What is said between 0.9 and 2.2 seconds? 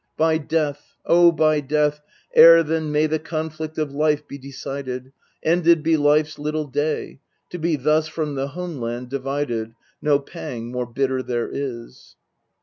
oh, by death